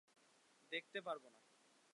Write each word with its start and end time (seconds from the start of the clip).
দেখতে 0.71 0.99
পারব 1.01 1.23
না! 1.25 1.39